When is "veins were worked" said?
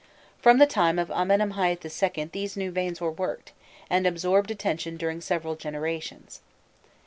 2.71-3.51